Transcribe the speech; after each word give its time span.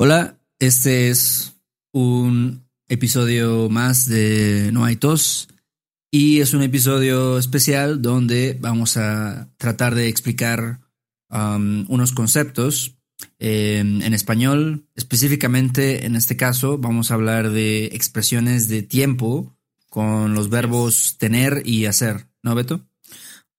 Hola, 0.00 0.38
este 0.60 1.08
es 1.08 1.56
un 1.92 2.68
episodio 2.86 3.68
más 3.68 4.08
de 4.08 4.70
No 4.72 4.84
hay 4.84 4.94
tos 4.94 5.48
y 6.12 6.38
es 6.38 6.54
un 6.54 6.62
episodio 6.62 7.36
especial 7.36 8.00
donde 8.00 8.56
vamos 8.60 8.96
a 8.96 9.50
tratar 9.56 9.96
de 9.96 10.06
explicar 10.06 10.78
um, 11.30 11.84
unos 11.88 12.12
conceptos 12.12 12.96
en 13.40 14.14
español. 14.14 14.86
Específicamente 14.94 16.06
en 16.06 16.14
este 16.14 16.36
caso 16.36 16.78
vamos 16.78 17.10
a 17.10 17.14
hablar 17.14 17.50
de 17.50 17.86
expresiones 17.86 18.68
de 18.68 18.84
tiempo 18.84 19.58
con 19.90 20.32
los 20.32 20.48
verbos 20.48 21.18
tener 21.18 21.62
y 21.64 21.86
hacer, 21.86 22.28
¿no, 22.44 22.54
Beto? 22.54 22.86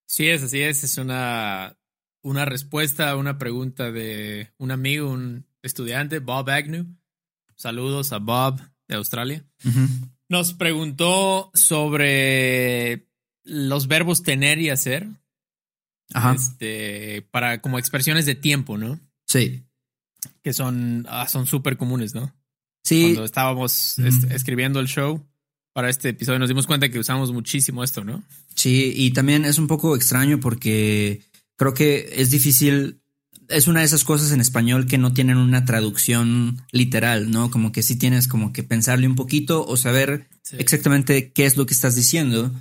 Sí, 0.06 0.30
es, 0.30 0.42
así 0.42 0.62
es. 0.62 0.86
Es 0.86 0.98
una, 1.00 1.78
una 2.22 2.46
respuesta 2.46 3.10
a 3.10 3.18
una 3.18 3.38
pregunta 3.38 3.92
de 3.92 4.54
un 4.58 4.72
amigo, 4.72 5.12
un 5.12 5.49
estudiante, 5.62 6.20
Bob 6.20 6.50
Agnew. 6.50 6.86
Saludos 7.56 8.14
a 8.14 8.20
Bob 8.20 8.62
de 8.88 8.96
Australia. 8.96 9.46
Nos 10.30 10.54
preguntó 10.54 11.52
sobre 11.54 13.08
los 13.44 13.88
verbos 13.88 14.24
tener 14.24 14.60
y 14.60 14.70
hacer. 14.70 15.08
Ajá. 16.14 16.34
Este, 16.34 17.28
para 17.32 17.62
como 17.62 17.78
expresiones 17.78 18.26
de 18.26 18.36
tiempo, 18.36 18.78
¿no? 18.78 19.00
Sí. 19.28 19.64
Que 20.42 20.54
son 20.54 21.06
ah, 21.10 21.28
son 21.28 21.46
súper 21.46 21.78
comunes, 21.78 22.16
¿no? 22.16 22.34
Sí. 22.84 23.02
Cuando 23.04 23.26
estábamos 23.26 24.00
escribiendo 24.00 24.80
el 24.80 24.88
show 24.88 25.24
para 25.74 25.90
este 25.90 26.10
episodio 26.10 26.40
nos 26.40 26.50
dimos 26.50 26.68
cuenta 26.68 26.90
que 26.90 27.00
usamos 27.00 27.32
muchísimo 27.32 27.84
esto, 27.84 28.04
¿no? 28.04 28.24
Sí, 28.56 28.92
y 28.96 29.12
también 29.12 29.46
es 29.46 29.58
un 29.60 29.68
poco 29.68 29.96
extraño 29.96 30.40
porque 30.40 31.22
creo 31.56 31.74
que 31.74 32.10
es 32.14 32.32
difícil 32.32 33.02
es 33.50 33.68
una 33.68 33.80
de 33.82 33.86
esas 33.86 34.04
cosas 34.04 34.32
en 34.32 34.40
español 34.42 34.88
que 34.88 34.98
no 34.98 35.14
tienen 35.14 35.38
una 35.38 35.66
traducción 35.66 36.62
literal, 36.72 37.30
¿no? 37.32 37.52
Como 37.52 37.72
que 37.72 37.84
sí 37.84 37.98
tienes 37.98 38.28
como 38.28 38.54
que 38.54 38.64
pensarle 38.64 39.08
un 39.08 39.16
poquito 39.16 39.66
o 39.66 39.76
saber 39.78 40.30
Sí. 40.44 40.56
exactamente 40.60 41.32
qué 41.32 41.46
es 41.46 41.58
lo 41.58 41.66
que 41.66 41.74
estás 41.74 41.96
diciendo 41.96 42.52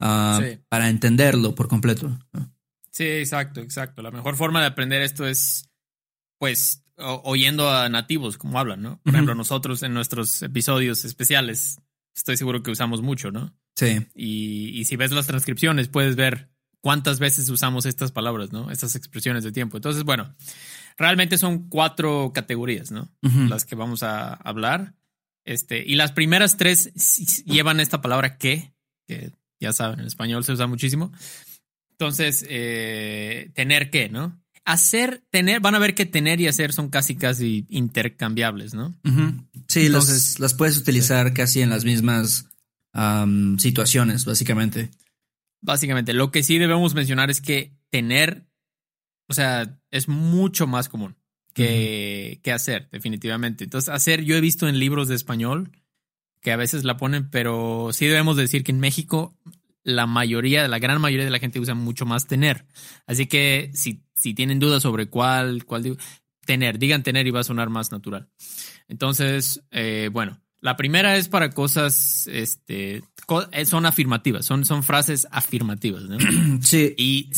ah, 0.00 0.40
Sí. 0.42 0.58
para 0.68 0.88
entenderlo 0.88 1.54
por 1.54 1.68
completo. 1.68 2.18
¿no? 2.32 2.52
Sí, 2.90 3.04
exacto, 3.04 3.60
exacto. 3.60 4.02
La 4.02 4.10
mejor 4.10 4.36
forma 4.36 4.60
de 4.60 4.66
aprender 4.66 5.02
esto 5.02 5.26
es, 5.26 5.68
pues, 6.38 6.82
oyendo 6.96 7.70
a 7.70 7.88
nativos 7.88 8.38
como 8.38 8.58
hablan, 8.58 8.82
¿no? 8.82 9.00
Por 9.02 9.12
ejemplo, 9.14 9.34
nosotros 9.34 9.82
en 9.82 9.92
nuestros 9.94 10.42
episodios 10.42 11.04
especiales, 11.04 11.78
estoy 12.14 12.36
seguro 12.36 12.62
que 12.62 12.70
usamos 12.70 13.02
mucho, 13.02 13.30
¿no? 13.30 13.54
Sí, 13.76 14.06
Y, 14.14 14.70
y 14.80 14.84
si 14.86 14.96
ves 14.96 15.12
las 15.12 15.26
transcripciones, 15.26 15.88
puedes 15.88 16.16
ver 16.16 16.48
cuántas 16.86 17.18
veces 17.18 17.48
usamos 17.48 17.84
estas 17.84 18.12
palabras, 18.12 18.52
¿no? 18.52 18.70
Estas 18.70 18.94
expresiones 18.94 19.42
de 19.42 19.50
tiempo. 19.50 19.76
Entonces, 19.76 20.04
bueno, 20.04 20.32
realmente 20.96 21.36
son 21.36 21.68
cuatro 21.68 22.30
categorías, 22.32 22.92
¿no? 22.92 23.08
Las 23.48 23.64
que 23.64 23.74
vamos 23.74 24.04
a 24.04 24.34
hablar. 24.34 24.94
Este, 25.44 25.82
y 25.84 25.96
las 25.96 26.12
primeras 26.12 26.56
tres 26.56 26.92
llevan 27.44 27.80
esta 27.80 28.00
palabra 28.00 28.38
que, 28.38 28.72
que 29.08 29.32
ya 29.60 29.72
saben, 29.72 29.98
en 29.98 30.06
español 30.06 30.44
se 30.44 30.52
usa 30.52 30.68
muchísimo. 30.68 31.10
Entonces, 31.90 32.46
eh, 32.48 33.50
tener 33.56 33.90
que, 33.90 34.08
¿no? 34.08 34.40
Hacer, 34.64 35.24
tener, 35.30 35.58
van 35.58 35.74
a 35.74 35.80
ver 35.80 35.96
que 35.96 36.06
tener 36.06 36.40
y 36.40 36.46
hacer 36.46 36.72
son 36.72 36.88
casi, 36.88 37.16
casi 37.16 37.66
intercambiables, 37.68 38.74
¿no? 38.74 38.94
Sí, 39.66 39.88
las- 39.88 40.04
Entonces- 40.04 40.38
las, 40.38 40.54
puedes 40.54 40.76
utilizar 40.78 41.32
casi 41.34 41.62
en 41.62 41.70
las 41.70 41.84
mismas 41.84 42.46
situaciones, 43.58 44.24
básicamente. 44.24 44.88
Básicamente, 45.66 46.12
lo 46.12 46.30
que 46.30 46.44
sí 46.44 46.58
debemos 46.58 46.94
mencionar 46.94 47.28
es 47.28 47.40
que 47.40 47.76
tener, 47.90 48.46
o 49.26 49.34
sea, 49.34 49.80
es 49.90 50.06
mucho 50.06 50.68
más 50.68 50.88
común 50.88 51.16
que, 51.54 52.38
que 52.44 52.52
hacer, 52.52 52.88
definitivamente. 52.92 53.64
Entonces, 53.64 53.88
hacer, 53.88 54.22
yo 54.22 54.36
he 54.36 54.40
visto 54.40 54.68
en 54.68 54.78
libros 54.78 55.08
de 55.08 55.16
español 55.16 55.72
que 56.40 56.52
a 56.52 56.56
veces 56.56 56.84
la 56.84 56.96
ponen, 56.96 57.30
pero 57.30 57.88
sí 57.92 58.06
debemos 58.06 58.36
decir 58.36 58.62
que 58.62 58.70
en 58.70 58.78
México 58.78 59.36
la 59.82 60.06
mayoría, 60.06 60.68
la 60.68 60.78
gran 60.78 61.00
mayoría 61.00 61.24
de 61.24 61.32
la 61.32 61.40
gente 61.40 61.58
usa 61.58 61.74
mucho 61.74 62.06
más 62.06 62.28
tener. 62.28 62.64
Así 63.04 63.26
que 63.26 63.72
si, 63.74 64.04
si 64.14 64.34
tienen 64.34 64.60
dudas 64.60 64.84
sobre 64.84 65.08
cuál, 65.08 65.64
cuál 65.64 65.82
digo, 65.82 65.96
tener, 66.44 66.78
digan 66.78 67.02
tener 67.02 67.26
y 67.26 67.32
va 67.32 67.40
a 67.40 67.44
sonar 67.44 67.70
más 67.70 67.90
natural. 67.90 68.28
Entonces, 68.86 69.64
eh, 69.72 70.10
bueno, 70.12 70.40
la 70.60 70.76
primera 70.76 71.16
es 71.16 71.28
para 71.28 71.50
cosas, 71.50 72.28
este, 72.28 73.02
son 73.64 73.86
afirmativas, 73.86 74.44
son, 74.46 74.64
son 74.64 74.82
frases 74.82 75.26
afirmativas, 75.30 76.04
¿no? 76.04 76.18
Sí, 76.62 76.94
Y, 76.96 77.30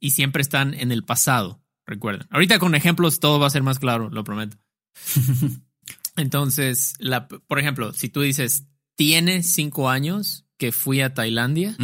y 0.00 0.10
siempre 0.10 0.42
están 0.42 0.74
en 0.74 0.92
el 0.92 1.04
pasado, 1.04 1.62
recuerden. 1.86 2.26
Ahorita 2.30 2.58
con 2.58 2.74
ejemplos 2.74 3.20
todo 3.20 3.38
va 3.38 3.46
a 3.46 3.50
ser 3.50 3.62
más 3.62 3.78
claro, 3.78 4.10
lo 4.10 4.24
prometo. 4.24 4.56
Entonces, 6.16 6.94
la, 6.98 7.28
por 7.28 7.58
ejemplo, 7.58 7.92
si 7.92 8.08
tú 8.08 8.20
dices, 8.20 8.66
tiene 8.96 9.42
cinco 9.42 9.90
años 9.90 10.46
que 10.56 10.72
fui 10.72 11.00
a 11.00 11.12
Tailandia, 11.12 11.76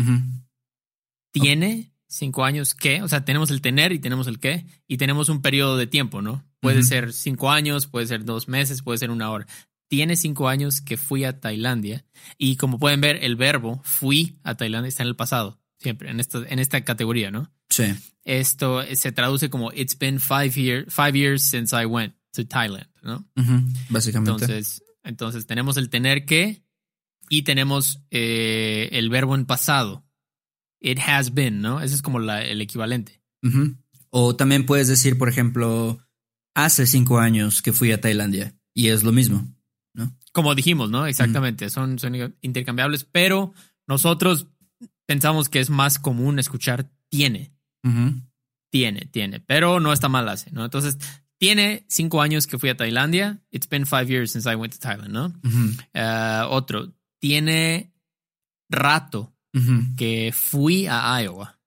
tiene 1.33 1.93
cinco 2.07 2.45
años 2.45 2.75
que, 2.75 3.03
o 3.03 3.09
sea, 3.09 3.25
tenemos 3.25 3.51
el 3.51 3.61
tener 3.61 3.93
y 3.93 3.99
tenemos 3.99 4.27
el 4.27 4.39
qué, 4.39 4.67
y 4.87 4.97
tenemos 4.97 5.29
un 5.29 5.43
periodo 5.43 5.77
de 5.77 5.87
tiempo, 5.87 6.23
¿no? 6.23 6.45
Puede 6.61 6.83
ser 6.83 7.13
cinco 7.13 7.51
años, 7.51 7.87
puede 7.87 8.07
ser 8.07 8.25
dos 8.25 8.47
meses, 8.47 8.83
puede 8.83 8.99
ser 8.99 9.11
una 9.11 9.31
hora. 9.31 9.47
Tiene 9.91 10.15
cinco 10.15 10.49
años 10.49 10.81
que 10.81 10.97
fui 10.97 11.25
a 11.25 11.41
Tailandia 11.41 12.07
y 12.39 12.55
como 12.55 12.79
pueden 12.79 13.01
ver, 13.01 13.19
el 13.25 13.35
verbo 13.35 13.81
fui 13.85 14.39
a 14.45 14.55
Tailandia 14.55 14.89
está 14.89 15.03
en 15.03 15.09
el 15.09 15.17
pasado, 15.17 15.61
siempre, 15.79 16.11
en 16.11 16.21
esta, 16.21 16.39
en 16.49 16.61
esta 16.61 16.83
categoría, 16.85 17.31
¿no? 17.33 17.53
sí. 17.69 17.85
Esto 18.23 18.83
se 18.95 19.11
traduce 19.13 19.49
como 19.51 19.73
It's 19.73 19.99
been 19.99 20.21
five, 20.21 20.51
year, 20.51 20.87
five 20.91 21.19
years 21.19 21.43
since 21.43 21.75
I 21.75 21.87
went 21.87 22.15
to 22.35 22.47
Thailand, 22.47 22.87
¿no? 23.03 23.27
Básicamente. 23.89 24.31
Entonces, 24.45 24.85
entonces 25.03 25.47
tenemos 25.47 25.77
el 25.79 25.89
tener 25.89 26.27
que 26.27 26.63
y 27.31 27.43
tenemos 27.43 28.01
eh, 28.11 28.91
el 28.93 29.09
verbo 29.09 29.35
en 29.35 29.47
pasado. 29.47 30.07
It 30.81 30.99
has 31.05 31.33
been, 31.35 31.61
¿no? 31.63 31.81
Ese 31.81 31.95
es 31.95 32.03
como 32.03 32.19
la- 32.21 32.45
el 32.45 32.61
equivalente. 32.61 33.21
O 34.11 34.37
también 34.37 34.67
puedes 34.67 34.87
decir, 34.87 35.17
por 35.19 35.29
ejemplo, 35.29 35.99
hace 36.55 36.87
cinco 36.87 37.19
años 37.19 37.63
que 37.63 37.73
fui 37.73 37.91
a 37.91 38.01
Tailandia 38.01 38.55
y 38.75 38.89
es 38.89 39.03
lo 39.03 39.13
mismo. 39.13 39.49
Como 40.33 40.55
dijimos, 40.55 40.91
¿no? 40.91 41.07
Exactamente. 41.07 41.71
Son, 41.71 41.99
son 41.99 42.37
intercambiables, 42.41 43.05
pero 43.05 43.53
nosotros 43.87 44.47
pensamos 45.07 45.49
que 45.49 45.61
es 45.61 45.71
más 45.71 45.99
común 45.99 46.39
escuchar 46.39 46.89
tiene, 47.09 47.53
tiene, 48.71 49.07
tiene, 49.07 49.41
pero 49.41 49.81
no 49.81 49.93
está 49.93 50.09
mal 50.09 50.29
hace, 50.29 50.51
¿no? 50.53 50.65
Entonces, 50.65 50.99
tiene 51.39 51.85
cinco 51.89 52.23
años 52.23 52.47
que 52.47 52.59
fui 52.59 52.69
a 52.69 52.77
Tailandia. 52.77 53.41
It's 53.51 53.69
been 53.69 53.87
five 53.87 54.09
years 54.09 54.31
since 54.33 54.49
I 54.49 54.55
went 54.55 54.75
to 54.75 54.79
Thailand, 54.79 55.11
¿no? 55.11 55.35
Eh, 55.93 56.43
otro, 56.49 56.93
tiene 57.19 57.93
rato 58.69 59.35
que 59.97 60.33
fui 60.33 60.87
a 60.87 61.21
Iowa. 61.21 61.59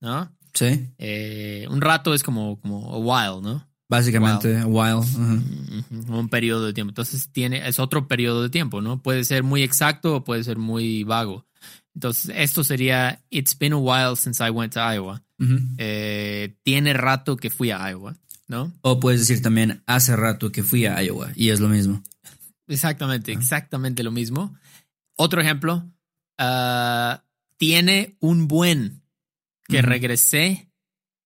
¿no? 0.00 0.36
Sí. 0.54 0.92
Eh, 0.98 1.66
un 1.70 1.80
rato 1.80 2.14
es 2.14 2.22
como, 2.22 2.60
como 2.60 2.94
a 2.94 2.98
while, 2.98 3.42
¿no? 3.42 3.69
Básicamente, 3.90 4.56
a 4.56 4.66
while. 4.66 4.98
Ujú. 4.98 5.42
Ujú, 5.90 6.16
Un 6.18 6.28
periodo 6.28 6.64
de 6.64 6.72
tiempo. 6.72 6.92
Entonces 6.92 7.28
tiene, 7.32 7.66
es 7.68 7.80
otro 7.80 8.06
periodo 8.06 8.42
de 8.42 8.48
tiempo, 8.48 8.80
¿no? 8.80 9.02
Puede 9.02 9.24
ser 9.24 9.42
muy 9.42 9.64
exacto 9.64 10.14
o 10.14 10.24
puede 10.24 10.44
ser 10.44 10.58
muy 10.58 11.02
vago. 11.02 11.44
Entonces, 11.94 12.32
esto 12.36 12.62
sería 12.62 13.20
It's 13.30 13.58
been 13.58 13.72
a 13.72 13.76
while 13.78 14.14
since 14.16 14.42
I 14.42 14.50
went 14.50 14.74
to 14.74 14.80
Iowa. 14.80 15.22
Eh, 15.76 16.54
tiene 16.62 16.92
rato 16.92 17.36
que 17.36 17.50
fui 17.50 17.72
a 17.72 17.90
Iowa, 17.90 18.14
¿no? 18.46 18.72
O 18.82 19.00
puedes 19.00 19.20
decir 19.20 19.42
también 19.42 19.82
hace 19.86 20.14
rato 20.14 20.52
que 20.52 20.62
fui 20.62 20.86
a 20.86 21.02
Iowa 21.02 21.32
y 21.34 21.48
es 21.50 21.58
lo 21.58 21.68
mismo. 21.68 22.02
Exactamente, 22.68 23.32
exactamente 23.32 24.04
lo 24.04 24.12
mismo. 24.12 24.54
Otro 25.16 25.40
ejemplo, 25.40 25.84
ah, 26.38 27.24
tiene 27.56 28.16
un 28.20 28.46
buen 28.46 29.02
que 29.66 29.82
regresé, 29.82 30.69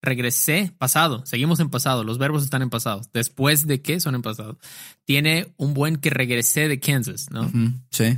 regresé, 0.05 0.71
pasado, 0.77 1.25
seguimos 1.25 1.59
en 1.59 1.69
pasado, 1.69 2.03
los 2.03 2.17
verbos 2.17 2.43
están 2.43 2.61
en 2.61 2.69
pasado. 2.69 3.01
Después 3.13 3.67
de 3.67 3.81
qué 3.81 3.99
son 3.99 4.15
en 4.15 4.21
pasado. 4.21 4.57
Tiene 5.03 5.53
un 5.57 5.73
buen 5.73 5.97
que 5.97 6.09
regresé 6.09 6.67
de 6.69 6.79
Kansas, 6.79 7.27
¿no? 7.31 7.51
Sí. 7.91 8.17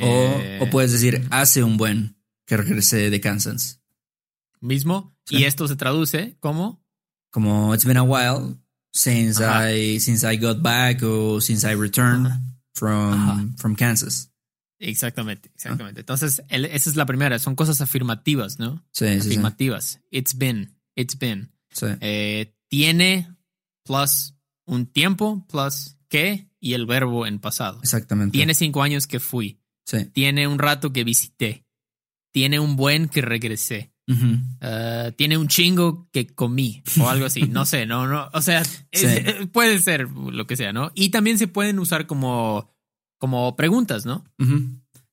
O, 0.00 0.06
Eh, 0.40 0.58
o 0.62 0.68
puedes 0.70 0.92
decir 0.92 1.26
hace 1.30 1.62
un 1.62 1.76
buen 1.76 2.16
que 2.46 2.56
regresé 2.56 3.08
de 3.10 3.20
Kansas. 3.20 3.80
mismo. 4.60 5.16
Sí. 5.26 5.36
Y 5.38 5.44
esto 5.44 5.66
se 5.68 5.76
traduce 5.76 6.36
como 6.40 6.82
Como 7.30 7.74
it's 7.74 7.84
been 7.84 7.96
a 7.96 8.02
while 8.02 8.56
since 8.92 9.42
Ajá. 9.42 9.72
I 9.72 9.98
since 10.00 10.26
I 10.30 10.36
got 10.36 10.60
back 10.62 11.02
o 11.02 11.40
since 11.40 11.66
I 11.66 11.74
returned 11.74 12.26
Ajá. 12.26 12.40
from 12.74 13.12
Ajá. 13.14 13.46
from 13.56 13.74
Kansas. 13.74 14.28
exactamente, 14.78 15.48
exactamente. 15.54 16.00
Entonces, 16.00 16.42
el- 16.48 16.64
esa 16.64 16.90
es 16.90 16.96
la 16.96 17.06
primera, 17.06 17.38
son 17.38 17.54
cosas 17.54 17.80
afirmativas, 17.80 18.58
¿no? 18.58 18.84
Sí, 18.92 19.06
sí, 19.06 19.20
sí. 19.20 19.26
Afirmativas. 19.28 20.00
It's 20.10 20.36
been, 20.36 20.71
it's 20.96 21.18
been. 21.18 21.50
Sí. 21.70 21.86
Eh, 22.00 22.54
tiene 22.68 23.28
plus 23.84 24.34
un 24.66 24.86
tiempo 24.86 25.46
plus 25.48 25.96
que 26.08 26.48
y 26.60 26.74
el 26.74 26.86
verbo 26.86 27.26
en 27.26 27.38
pasado. 27.40 27.80
Exactamente. 27.82 28.36
Tiene 28.36 28.54
cinco 28.54 28.82
años 28.82 29.06
que 29.06 29.20
fui. 29.20 29.58
Sí. 29.84 30.04
Tiene 30.06 30.46
un 30.46 30.58
rato 30.58 30.92
que 30.92 31.04
visité. 31.04 31.66
Tiene 32.32 32.60
un 32.60 32.76
buen 32.76 33.08
que 33.08 33.20
regresé. 33.22 33.90
Uh, 34.08 35.12
tiene 35.16 35.38
un 35.38 35.48
chingo 35.48 36.08
que 36.12 36.26
comí 36.26 36.82
o 37.00 37.08
algo 37.08 37.24
así. 37.26 37.42
No 37.42 37.64
sé, 37.64 37.86
no, 37.86 38.06
no. 38.06 38.28
O 38.34 38.42
sea, 38.42 38.62
Sí. 38.64 38.80
eh, 38.92 39.46
puede 39.50 39.78
ser 39.78 40.10
lo 40.10 40.46
que 40.46 40.56
sea, 40.56 40.72
¿no? 40.72 40.92
Y 40.94 41.08
también 41.10 41.38
se 41.38 41.46
pueden 41.48 41.78
usar 41.78 42.06
como, 42.06 42.70
como 43.18 43.56
preguntas, 43.56 44.04
¿no? 44.04 44.24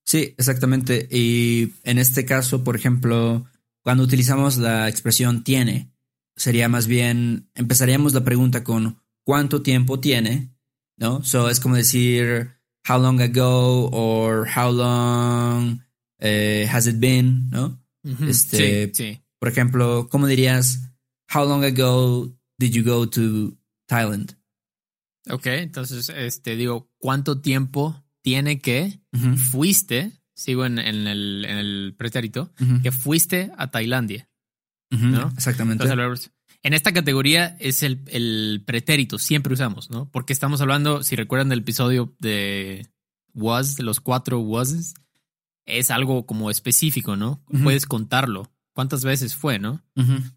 Sí, 0.06 0.34
exactamente. 0.38 1.08
Y 1.12 1.72
en 1.84 1.98
este 1.98 2.26
caso, 2.26 2.64
por 2.64 2.76
ejemplo, 2.76 3.46
cuando 3.84 4.04
utilizamos 4.04 4.58
la 4.58 4.88
expresión 4.90 5.44
tiene, 5.44 5.94
sería 6.36 6.68
más 6.70 6.88
bien, 6.88 7.50
empezaríamos 7.56 8.14
la 8.14 8.24
pregunta 8.24 8.64
con 8.64 9.02
¿cuánto 9.26 9.62
tiempo 9.62 10.00
tiene? 10.00 10.54
¿No? 10.98 11.24
So 11.24 11.50
es 11.50 11.60
como 11.60 11.76
decir 11.76 12.52
how 12.88 13.00
long 13.02 13.22
ago 13.22 13.90
or 13.92 14.48
how 14.56 14.72
long 14.72 15.80
eh, 16.20 16.68
has 16.72 16.88
it 16.88 17.00
been? 17.00 17.50
¿No? 17.50 17.82
Este- 18.28 18.88
Sí, 18.88 18.92
sí. 18.94 19.22
Por 19.40 19.50
ejemplo, 19.50 20.10
¿cómo 20.10 20.28
dirías 20.28 20.80
how 21.34 21.46
long 21.48 21.64
ago 21.64 22.36
did 22.58 22.72
you 22.74 22.84
go 22.84 23.08
to 23.10 23.58
Thailand? 23.88 24.36
Ok, 25.30 25.46
entonces, 25.48 26.10
este, 26.10 26.56
digo, 26.56 26.90
¿cuánto 26.98 27.40
tiempo 27.40 28.04
tiene 28.22 28.60
que 28.62 29.00
fuiste? 29.52 30.19
Sigo 30.40 30.66
en, 30.66 30.80
en 30.80 31.06
el, 31.06 31.46
en 31.46 31.58
el 31.58 31.96
pretérito, 31.98 32.54
que 32.82 32.94
fuiste 32.94 33.52
a 33.58 33.72
Tailandia. 33.72 34.30
¿no? 34.90 35.32
Exactamente. 35.36 35.84
Entonces, 35.84 36.32
en 36.64 36.74
esta 36.74 36.94
categoría 36.94 37.58
es 37.60 37.84
el, 37.84 38.00
el 38.08 38.64
pretérito, 38.66 39.18
siempre 39.18 39.54
usamos, 39.54 39.90
¿no? 39.90 40.10
Porque 40.10 40.32
estamos 40.32 40.62
hablando, 40.62 41.04
si 41.04 41.16
recuerdan 41.18 41.50
del 41.50 41.60
episodio 41.60 42.16
de 42.20 42.88
was, 43.34 43.76
de 43.76 43.84
los 43.84 44.00
cuatro 44.00 44.40
wases, 44.40 44.94
es 45.66 45.92
algo 45.92 46.26
como 46.26 46.50
específico, 46.50 47.18
¿no? 47.18 47.44
Puedes 47.64 47.86
contarlo. 47.86 48.50
¿Cuántas 48.74 49.04
veces 49.04 49.36
fue, 49.36 49.60
no? 49.60 49.84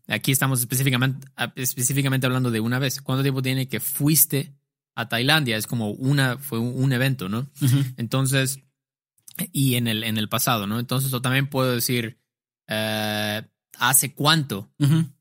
Aquí 0.08 0.32
estamos 0.32 0.58
específicamente, 0.58 1.28
específicamente 1.54 2.26
hablando 2.26 2.50
de 2.50 2.58
una 2.58 2.80
vez. 2.80 3.00
¿Cuánto 3.00 3.22
tiempo 3.22 3.40
tiene 3.40 3.68
que 3.68 3.78
fuiste 3.78 4.52
a 4.96 5.08
Tailandia? 5.08 5.56
Es 5.56 5.68
como 5.68 5.90
una, 5.90 6.38
fue 6.38 6.58
un, 6.58 6.72
un 6.74 6.92
evento, 6.92 7.28
¿no? 7.28 7.48
Entonces, 7.96 8.58
y 9.52 9.74
en 9.76 9.86
el, 9.86 10.04
en 10.04 10.18
el 10.18 10.28
pasado, 10.28 10.66
¿no? 10.66 10.78
Entonces, 10.78 11.12
o 11.12 11.22
también 11.22 11.48
puedo 11.48 11.72
decir, 11.74 12.18
eh, 12.68 13.42
¿hace 13.78 14.14
cuánto? 14.14 14.70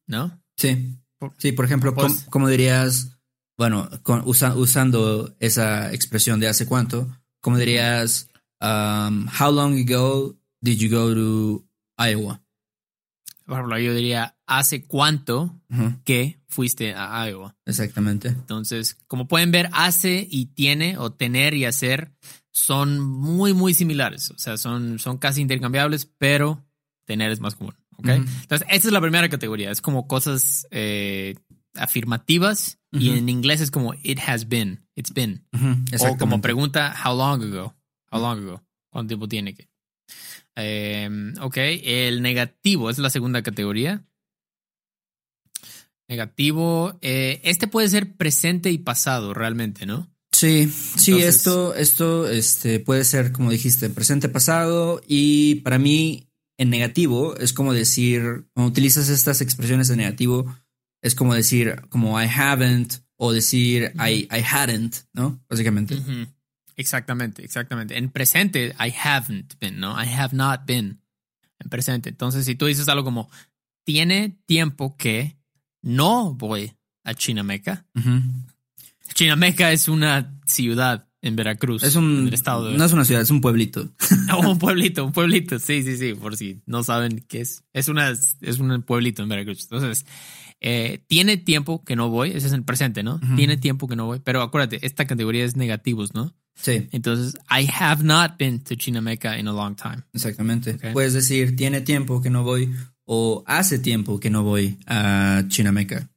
¿No? 0.07 0.41
Sí. 0.57 0.97
Por- 1.17 1.33
Sí, 1.37 1.51
por 1.51 1.65
ejemplo, 1.65 1.93
Pues- 1.93 2.13
¿cómo, 2.13 2.29
cómo 2.31 2.49
dirías, 2.49 3.17
bueno, 3.57 3.89
con- 4.03 4.23
usa- 4.25 4.55
usando 4.55 5.35
esa 5.39 5.93
expresión 5.93 6.39
de 6.39 6.47
hace 6.47 6.65
cuánto, 6.65 7.09
¿cómo 7.41 7.57
dirías, 7.57 8.27
um, 8.59 9.27
how 9.39 9.51
long 9.51 9.77
ago 9.79 10.37
did 10.61 10.77
you 10.79 10.89
go 10.89 11.13
to 11.13 11.65
Iowa? 12.03 12.41
Por 13.45 13.55
ejemplo, 13.57 13.79
yo 13.79 13.93
diría, 13.93 14.37
¿hace 14.47 14.85
cuánto 14.85 15.59
que 16.05 16.39
fuiste 16.47 16.93
a 16.95 17.27
Iowa? 17.29 17.55
Exactamente. 17.65 18.29
Entonces, 18.29 18.97
como 19.07 19.27
pueden 19.27 19.51
ver, 19.51 19.69
hace 19.73 20.25
y 20.29 20.47
tiene 20.47 20.97
o 20.97 21.11
tener 21.11 21.53
y 21.53 21.65
hacer 21.65 22.13
son 22.51 22.99
muy, 22.99 23.53
muy 23.53 23.73
similares. 23.73 24.31
O 24.31 24.37
sea, 24.37 24.57
son, 24.57 24.99
son 24.99 25.17
casi 25.17 25.41
intercambiables, 25.41 26.05
pero 26.17 26.65
tener 27.05 27.31
es 27.31 27.39
más 27.39 27.55
común. 27.55 27.75
¿ok? 27.97 28.09
Entonces, 28.09 28.67
esta 28.69 28.87
es 28.87 28.91
la 28.91 29.01
primera 29.01 29.29
categoría. 29.29 29.71
Es 29.71 29.81
como 29.81 30.07
cosas 30.07 30.67
eh, 30.71 31.35
afirmativas 31.75 32.79
y 32.91 33.11
en 33.11 33.29
inglés 33.29 33.61
es 33.61 33.71
como 33.71 33.93
it 34.03 34.19
has 34.25 34.47
been, 34.47 34.85
it's 34.95 35.13
been. 35.13 35.45
Ujú, 35.53 36.11
O 36.11 36.17
como 36.17 36.41
pregunta, 36.41 36.93
how 37.05 37.15
long 37.15 37.41
ago? 37.43 37.75
How 38.11 38.19
long 38.19 38.39
ago? 38.39 38.63
¿Cuánto 38.89 39.09
tiempo 39.09 39.27
tiene 39.27 39.53
que? 39.53 39.69
Eh, 40.57 41.09
ok, 41.39 41.57
el 41.57 42.21
negativo 42.21 42.89
es 42.89 42.97
la 42.97 43.09
segunda 43.09 43.41
categoría. 43.41 44.05
Negativo, 46.09 46.99
eh, 47.01 47.39
este 47.45 47.67
puede 47.67 47.87
ser 47.87 48.17
presente 48.17 48.69
y 48.69 48.77
pasado 48.77 49.33
realmente, 49.33 49.85
¿no? 49.85 50.10
Sí, 50.31 50.67
sí, 50.69 51.11
Entonces- 51.11 51.35
esto, 51.35 51.75
esto 51.75 52.29
este, 52.29 52.79
puede 52.79 53.03
ser, 53.03 53.31
como 53.31 53.51
dijiste, 53.51 53.89
presente, 53.89 54.29
pasado, 54.29 55.01
y 55.07 55.55
para 55.55 55.77
mí, 55.77 56.27
en 56.57 56.69
negativo, 56.69 57.35
es 57.37 57.53
como 57.53 57.73
decir, 57.73 58.45
cuando 58.53 58.69
utilizas 58.71 59.09
estas 59.09 59.41
expresiones 59.41 59.89
en 59.89 59.97
negativo, 59.97 60.55
es 61.01 61.15
como 61.15 61.33
decir, 61.33 61.81
como 61.89 62.21
I 62.21 62.27
haven't, 62.27 63.03
o 63.17 63.33
decir 63.33 63.93
I, 63.99 64.27
I 64.31 64.43
hadn't, 64.43 64.95
¿no? 65.13 65.43
Básicamente. 65.49 66.01
Exactamente, 66.75 67.43
exactamente. 67.43 67.97
En 67.97 68.09
presente, 68.09 68.73
I 68.79 68.91
haven't 69.03 69.59
been, 69.59 69.79
¿no? 69.79 69.91
I 70.01 70.07
have 70.07 70.35
not 70.35 70.61
been. 70.65 71.01
En 71.59 71.69
presente. 71.69 72.09
Entonces, 72.09 72.45
si 72.45 72.55
tú 72.55 72.65
dices 72.65 72.89
algo 72.89 73.03
como, 73.03 73.29
tiene 73.85 74.39
tiempo 74.47 74.95
que 74.97 75.37
no 75.83 76.33
voy 76.33 76.73
a 77.03 77.13
Chinameca. 77.13 77.85
Ujú. 77.95 78.21
Chinameca 79.21 79.71
es 79.71 79.87
una 79.87 80.35
ciudad 80.47 81.07
en 81.21 81.35
Veracruz. 81.35 81.83
Es 81.83 81.95
un, 81.95 82.27
el 82.27 82.33
estado 82.33 82.65
de 82.65 82.75
no 82.75 82.83
es 82.83 82.91
una 82.91 83.05
ciudad, 83.05 83.21
es 83.21 83.29
un 83.29 83.39
pueblito. 83.39 83.93
Oh, 84.33 84.49
un 84.49 84.57
pueblito, 84.57 85.05
un 85.05 85.11
pueblito. 85.11 85.59
Sí, 85.59 85.83
sí, 85.83 85.97
sí, 85.97 86.13
por 86.13 86.37
si 86.37 86.61
no 86.65 86.83
saben 86.83 87.23
qué 87.27 87.41
es. 87.41 87.63
Es, 87.73 87.87
una, 87.89 88.09
es 88.09 88.59
un 88.59 88.81
pueblito 88.81 89.21
en 89.21 89.29
Veracruz. 89.29 89.63
Entonces, 89.63 90.05
eh, 90.61 91.03
tiene 91.07 91.35
tiempo 91.37 91.83
que 91.83 91.95
no 91.95 92.09
voy. 92.09 92.31
Ese 92.31 92.47
es 92.47 92.53
el 92.53 92.63
presente, 92.63 93.03
¿no? 93.03 93.19
Tiene 93.35 93.57
tiempo 93.57 93.87
que 93.87 93.95
no 93.95 94.05
voy. 94.05 94.21
Pero 94.23 94.41
acuérdate, 94.41 94.83
esta 94.85 95.05
categoría 95.05 95.43
es 95.43 95.55
negativos, 95.55 96.13
¿no? 96.15 96.33
Sí, 96.55 96.87
Entonces, 96.91 97.35
I 97.49 97.67
have 97.77 98.03
not 98.03 98.37
been 98.39 98.63
to 98.63 98.75
Chinameca 98.75 99.37
in 99.37 99.47
a 99.47 99.53
long 99.53 99.75
time. 99.75 100.03
exactamente. 100.13 100.75
Puedes 100.93 101.13
decir, 101.13 101.55
tiene 101.55 101.81
tiempo 101.81 102.21
que 102.21 102.29
no 102.29 102.43
voy, 102.43 102.73
o 103.05 103.43
hace 103.45 103.77
tiempo 103.77 104.19
que 104.19 104.29
no 104.29 104.43
voy 104.43 104.79
a 104.87 105.43
Chinameca. 105.47 106.10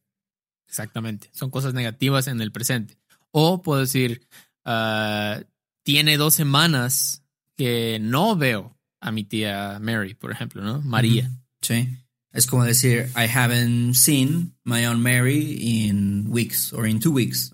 Exactamente. 0.75 1.31
Son 1.33 1.51
cosas 1.51 1.73
negativas 1.73 2.27
en 2.27 2.41
el 2.41 2.51
presente. 2.51 2.99
O 3.31 3.63
puedo 3.63 3.81
decir, 3.83 4.27
ah, 4.65 5.41
tiene 5.85 6.17
dos 6.17 6.35
semanas 6.35 7.23
que 7.57 8.01
no 8.01 8.35
veo 8.35 8.77
a 9.01 9.13
mi 9.13 9.23
tía 9.23 9.79
Mary, 9.81 10.15
por 10.15 10.33
ejemplo, 10.33 10.65
¿no? 10.65 10.83
María. 10.83 11.31
Sí. 11.63 11.97
Es 12.33 12.49
como 12.49 12.65
decir, 12.65 13.09
I 13.15 13.29
haven't 13.33 13.95
seen 13.95 14.57
my 14.65 14.85
Aunt 14.85 15.01
Mary 15.01 15.57
in 15.61 16.27
weeks 16.29 16.73
or 16.73 16.89
in 16.89 16.99
two 16.99 17.13
weeks. 17.13 17.53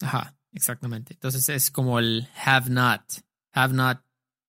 Ajá, 0.00 0.34
exactamente. 0.54 1.12
Entonces 1.12 1.50
es 1.50 1.70
como 1.70 1.98
el 1.98 2.28
have 2.46 2.70
not, 2.70 3.02
have 3.52 3.74
not 3.74 4.00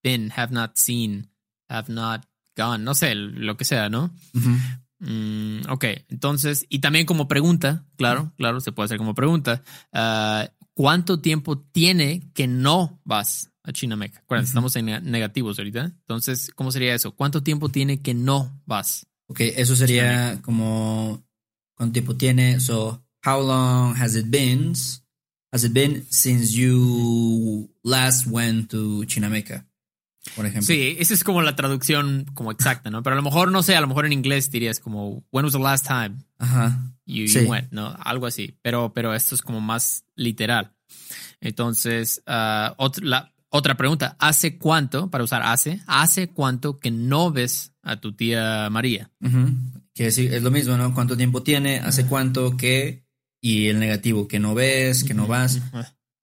been, 0.01 0.31
have 0.38 0.54
not 0.54 0.78
seen, 0.78 1.30
have 1.68 1.92
not 1.92 2.25
gone, 2.56 2.86
no 2.86 2.96
sé, 2.96 3.13
lo 3.13 3.57
que 3.57 3.66
sea, 3.66 3.90
¿no? 3.90 4.10
Ujú. 4.34 4.51
Mm, 5.00 5.62
ok, 5.69 5.86
entonces, 6.10 6.66
y 6.69 6.80
también 6.80 7.06
como 7.06 7.28
pregunta, 7.28 7.86
claro, 7.96 8.34
claro, 8.38 8.60
se 8.60 8.72
puede 8.72 8.86
hacer 8.86 8.98
como 8.98 9.16
pregunta, 9.16 9.63
ah, 9.94 10.50
¿cuánto 10.74 11.22
tiempo 11.22 11.57
tiene 11.60 12.29
que 12.34 12.48
no 12.48 13.00
vas 13.06 13.51
a 13.63 13.72
Chinameca? 13.72 14.20
Acuérdense, 14.20 14.50
Ujú. 14.50 14.58
estamos 14.58 14.75
en 14.75 14.86
ne- 14.88 15.01
negativos 15.01 15.58
ahorita. 15.58 15.86
Entonces, 15.86 16.51
¿cómo 16.56 16.72
sería 16.72 16.94
eso? 16.94 17.13
¿Cuánto 17.15 17.44
tiempo 17.44 17.70
tiene 17.70 18.01
que 18.01 18.13
no 18.13 18.62
vas? 18.65 19.08
Ok, 19.27 19.39
eso 19.41 19.75
sería 19.75 20.39
como 20.41 21.24
cuánto 21.75 21.94
tiempo 21.94 22.15
tiene. 22.15 22.60
So, 22.60 23.01
how 23.25 23.41
long 23.41 23.96
has 23.96 24.15
it 24.15 24.25
been? 24.29 24.74
Has 25.51 25.63
it 25.63 25.72
been 25.74 26.06
since 26.10 26.53
you 26.53 27.70
last 27.84 28.27
went 28.27 28.70
to 28.72 29.03
Chinameca? 29.06 29.65
Por 30.35 30.45
ejemplo. 30.45 30.65
Sí, 30.67 30.95
esa 30.99 31.13
es 31.13 31.23
como 31.23 31.41
la 31.41 31.55
traducción 31.55 32.25
como 32.33 32.51
exacta, 32.51 32.89
¿no? 32.89 33.01
Pero 33.03 33.13
a 33.13 33.17
lo 33.17 33.23
mejor, 33.23 33.51
no 33.51 33.63
sé, 33.63 33.75
a 33.75 33.81
lo 33.81 33.88
mejor 33.88 34.05
en 34.05 34.13
inglés 34.13 34.51
dirías 34.51 34.79
como, 34.79 35.23
when 35.31 35.45
was 35.45 35.53
the 35.53 35.59
last 35.59 35.88
time 35.88 36.17
Ajá. 36.38 36.77
you, 37.05 37.27
Sí. 37.27 37.41
you 37.43 37.49
went, 37.49 37.71
¿no? 37.71 37.95
Algo 37.99 38.25
así. 38.27 38.57
Pero, 38.61 38.93
pero 38.93 39.13
esto 39.13 39.33
es 39.35 39.41
como 39.41 39.61
más 39.61 40.03
literal. 40.15 40.73
Entonces, 41.41 42.21
ah, 42.27 42.75
ot- 42.77 43.01
la- 43.01 43.33
otra 43.49 43.75
pregunta. 43.77 44.15
¿Hace 44.19 44.57
cuánto, 44.57 45.09
para 45.09 45.23
usar 45.23 45.41
hace, 45.43 45.81
hace 45.88 46.27
cuánto 46.29 46.77
que 46.79 46.91
no 46.91 47.31
ves 47.31 47.71
a 47.81 47.95
tu 47.99 48.13
tía 48.13 48.69
María? 48.69 49.09
Que 49.93 50.07
es 50.07 50.43
lo 50.43 50.51
mismo, 50.51 50.77
¿no? 50.77 50.93
¿Cuánto 50.93 51.17
tiempo 51.17 51.41
tiene? 51.43 51.77
¿Hace 51.79 52.05
cuánto 52.05 52.55
que? 52.57 53.05
Y 53.41 53.67
el 53.67 53.79
negativo, 53.79 54.27
que 54.27 54.39
no 54.39 54.53
ves, 54.53 55.03
que 55.03 55.13
no 55.13 55.25
vas. 55.27 55.59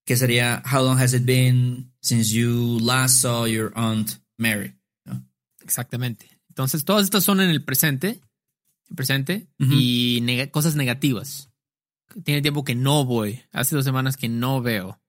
Que 0.04 0.16
sería, 0.16 0.62
how 0.70 0.84
long 0.84 0.98
has 1.00 1.14
it 1.14 1.24
been 1.24 1.92
since 2.06 2.30
you 2.32 2.78
last 2.80 3.20
saw 3.20 3.46
your 3.46 3.72
Aunt 3.74 4.18
Mary? 4.38 4.74
Exactamente. 5.62 6.28
Entonces, 6.48 6.84
todas 6.84 7.04
estas 7.04 7.24
son 7.24 7.40
en 7.40 7.50
el 7.50 7.62
presente, 7.64 8.20
el 8.88 8.96
presente 8.96 9.48
y 9.58 10.46
cosas 10.50 10.76
negativas. 10.76 11.50
Tiene 12.24 12.40
tiempo 12.42 12.64
que 12.64 12.74
no 12.74 13.04
voy. 13.04 13.40
Hace 13.52 13.74
dos 13.76 13.84
semanas 13.84 14.16
que 14.16 14.28
no 14.28 14.62
veo. 14.62 15.00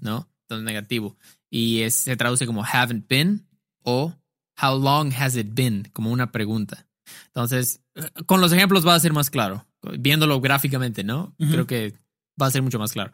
¿no? 0.00 0.28
Entonces 0.42 0.64
negativo. 0.64 1.16
Y 1.50 1.82
es- 1.82 1.94
se 1.96 2.16
traduce 2.16 2.46
como 2.46 2.64
haven't 2.64 3.06
been 3.08 3.46
o 3.84 4.14
how 4.60 4.78
long 4.78 5.12
has 5.12 5.36
it 5.36 5.48
been, 5.54 5.88
como 5.92 6.10
una 6.10 6.32
pregunta. 6.32 6.86
Entonces, 7.26 7.80
con 8.26 8.40
los 8.40 8.52
ejemplos 8.52 8.86
va 8.86 8.94
a 8.94 9.00
ser 9.00 9.12
más 9.12 9.30
claro. 9.30 9.66
Viéndolo 9.98 10.40
gráficamente, 10.40 11.04
¿no? 11.04 11.34
Creo 11.38 11.66
que 11.66 11.94
va 12.40 12.46
a 12.46 12.50
ser 12.50 12.62
mucho 12.62 12.78
más 12.78 12.92
claro. 12.92 13.12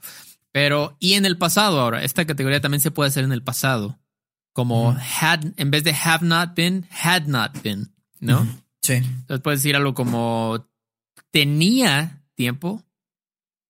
Pero, 0.52 0.96
y 0.98 1.14
en 1.14 1.26
el 1.26 1.38
pasado 1.38 1.80
ahora, 1.80 2.02
esta 2.04 2.26
categoría 2.26 2.60
también 2.60 2.80
se 2.80 2.90
puede 2.90 3.08
hacer 3.08 3.24
en 3.24 3.32
el 3.32 3.42
pasado. 3.42 3.98
Como 4.52 4.96
had, 5.20 5.44
en 5.56 5.70
vez 5.70 5.84
de 5.84 5.92
have 5.92 6.26
not 6.26 6.56
been, 6.56 6.86
had 6.90 7.26
not 7.26 7.62
been, 7.62 7.94
¿no? 8.18 8.46
Sí. 8.82 8.94
Entonces 8.94 9.40
puedes 9.42 9.60
decir 9.60 9.76
algo 9.76 9.94
como 9.94 10.68
tenía 11.30 12.24
tiempo 12.34 12.82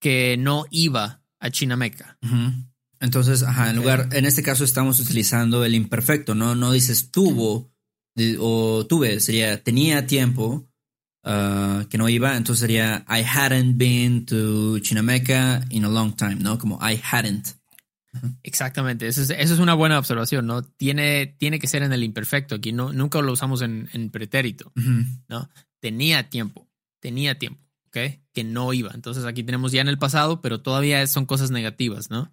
que 0.01 0.37
no 0.39 0.65
iba 0.71 1.23
a 1.41 1.51
Chinameca. 1.51 2.19
Ujú. 2.23 2.53
Entonces, 3.01 3.43
ajá, 3.43 3.71
en 3.71 3.77
lugar, 3.77 4.09
en 4.13 4.25
este 4.25 4.43
caso 4.43 4.65
estamos 4.65 4.99
utilizando 4.99 5.65
el 5.65 5.75
imperfecto, 5.75 6.35
¿no? 6.35 6.55
No 6.55 6.73
dices 6.73 7.11
tuvo 7.11 7.71
o 8.41 8.87
tuve, 8.87 9.21
sería 9.21 9.63
tenía 9.63 10.07
tiempo 10.07 10.68
ah, 11.25 11.85
que 11.89 11.99
no 11.99 12.09
iba, 12.09 12.37
entonces 12.37 12.61
sería 12.61 13.05
I 13.09 13.23
hadn't 13.23 13.77
been 13.77 14.27
to 14.27 14.79
Chinameca 14.81 15.65
in 15.71 15.85
a 15.85 15.89
long 15.89 16.15
time, 16.15 16.37
¿no? 16.37 16.59
Como 16.59 16.79
I 16.83 17.01
hadn't. 17.11 17.59
Exactamente, 18.43 19.07
eso 19.07 19.23
es, 19.23 19.31
eso 19.31 19.55
es 19.55 19.61
una 19.61 19.75
buena 19.75 19.99
observación, 19.99 20.47
¿no? 20.47 20.63
Tiene, 20.63 21.27
tiene 21.39 21.59
que 21.59 21.67
ser 21.67 21.83
en 21.83 21.93
el 21.93 22.03
imperfecto 22.03 22.55
aquí, 22.55 22.73
no, 22.73 22.93
nunca 22.93 23.21
lo 23.21 23.33
usamos 23.33 23.63
en, 23.63 23.89
en 23.93 24.11
pretérito. 24.11 24.73
¿no? 25.29 25.49
Tenía 25.81 26.29
tiempo, 26.31 26.69
tenía 27.01 27.39
tiempo, 27.39 27.63
¿ok? 27.87 27.97
Que 28.33 28.45
no 28.45 28.73
iba. 28.73 28.91
Entonces 28.95 29.25
aquí 29.25 29.43
tenemos 29.43 29.73
ya 29.73 29.81
en 29.81 29.89
el 29.89 29.99
pasado, 29.99 30.41
pero 30.41 30.61
todavía 30.61 31.07
son 31.07 31.27
cosas 31.27 31.51
negativas, 31.51 32.11
¿no? 32.11 32.33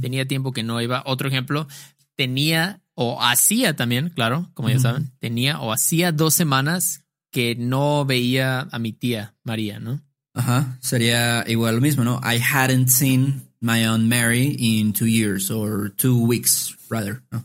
Tenía 0.00 0.26
tiempo 0.26 0.52
que 0.52 0.62
no 0.62 0.80
iba. 0.80 1.02
Otro 1.06 1.28
ejemplo, 1.28 1.66
tenía 2.14 2.80
o 2.94 3.22
hacía 3.22 3.76
también, 3.76 4.08
claro, 4.10 4.50
como 4.54 4.70
ya 4.70 4.78
saben, 4.78 5.12
tenía 5.18 5.60
o 5.60 5.72
hacía 5.72 6.12
dos 6.12 6.34
semanas 6.34 7.04
que 7.36 7.54
no 7.54 8.06
veía 8.06 8.60
a 8.72 8.78
mi 8.78 8.94
tía 8.94 9.34
María, 9.44 9.78
¿no? 9.78 10.00
Ajá, 10.32 10.78
sería 10.80 11.44
igual 11.46 11.74
lo 11.74 11.80
mismo, 11.82 12.02
¿no? 12.02 12.18
I 12.24 12.40
hadn't 12.40 12.88
seen 12.88 13.52
my 13.60 13.84
Aunt 13.84 14.04
Mary 14.04 14.56
in 14.58 14.94
two 14.94 15.04
years 15.04 15.50
or 15.50 15.90
two 15.90 16.18
weeks, 16.18 16.74
rather. 16.88 17.22
¿no? 17.30 17.44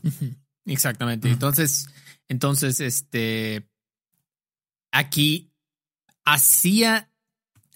Exactamente. 0.64 1.28
Entonces, 1.28 1.90
entonces, 2.26 2.80
este, 2.80 3.68
aquí 4.92 5.52
hacía, 6.24 7.10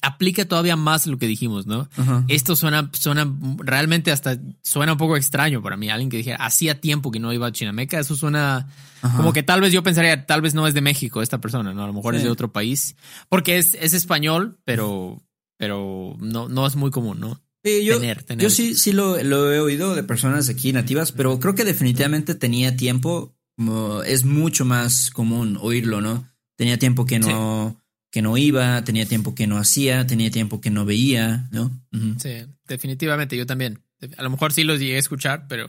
aplica 0.07 0.45
todavía 0.45 0.77
más 0.77 1.07
lo 1.07 1.19
que 1.19 1.27
dijimos, 1.27 1.67
¿no? 1.67 1.89
Esto 2.29 2.55
suena, 2.55 2.91
suena, 2.93 3.31
realmente 3.59 4.13
hasta 4.13 4.39
suena 4.63 4.93
un 4.93 4.99
poco 4.99 5.17
extraño 5.17 5.63
para 5.63 5.77
mí. 5.77 5.91
Alguien 5.91 6.11
que 6.11 6.19
dijera, 6.19 6.37
hacía 6.37 6.81
tiempo 6.81 7.11
que 7.11 7.19
no 7.19 7.33
iba 7.33 7.47
a 7.47 7.53
Chinameca, 7.53 7.99
eso 7.99 8.15
suena 8.15 8.69
Ajá. 9.03 9.17
como 9.17 9.33
que 9.33 9.43
tal 9.43 9.61
vez 9.61 9.73
yo 9.73 9.83
pensaría, 9.83 10.25
tal 10.25 10.43
vez 10.43 10.55
no 10.55 10.67
es 10.67 10.75
de 10.75 10.81
México 10.81 11.23
esta 11.23 11.41
persona, 11.41 11.75
¿no? 11.75 11.83
A 11.83 11.87
lo 11.87 11.93
mejor 11.93 12.15
es 12.15 12.23
de 12.23 12.31
otro 12.31 12.53
país, 12.53 12.97
porque 13.29 13.59
es, 13.59 13.75
es 13.75 13.95
español, 13.95 14.59
pero, 14.65 15.23
pero 15.57 16.17
no, 16.21 16.49
no 16.49 16.67
es 16.67 16.77
muy 16.77 16.91
común, 16.91 17.19
¿no? 17.19 17.41
Sí, 17.65 17.85
yo, 17.85 17.99
tener, 17.99 18.23
tener. 18.23 18.43
yo 18.45 18.49
sí, 18.49 18.77
sí 18.77 18.93
lo, 18.93 19.21
lo 19.25 19.53
he 19.53 19.59
oído 19.59 19.97
de 19.97 20.05
personas 20.05 20.49
aquí 20.49 20.73
nativas, 20.73 21.11
pero 21.11 21.41
creo 21.41 21.57
que 21.57 21.65
definitivamente 21.65 22.37
tenía 22.37 22.77
tiempo, 22.77 23.35
como 23.57 24.05
es 24.05 24.25
mucho 24.25 24.65
más 24.65 25.11
común 25.11 25.59
oírlo, 25.61 26.01
¿no? 26.01 26.29
Tenía 26.55 26.79
tiempo 26.79 27.07
que 27.07 27.19
no, 27.19 27.77
que 28.17 28.23
no 28.23 28.39
iba, 28.39 28.83
tenía 28.83 29.05
tiempo 29.05 29.35
que 29.35 29.47
no 29.47 29.59
hacía, 29.59 30.07
tenía 30.07 30.31
tiempo 30.31 30.63
que 30.63 30.71
no 30.71 30.87
veía, 30.87 31.51
¿no? 31.51 31.71
Sí, 32.17 32.47
definitivamente, 32.67 33.37
yo 33.37 33.45
también. 33.45 33.85
A 34.17 34.23
lo 34.23 34.31
mejor 34.31 34.55
sí 34.55 34.65
los 34.65 34.81
llegué 34.81 34.97
a 34.97 35.01
escuchar, 35.01 35.47
pero. 35.49 35.69